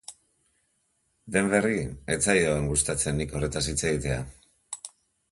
[1.35, 1.75] Denverri
[2.13, 4.17] ez zaion gustatzen nik horretaz hitz egitea.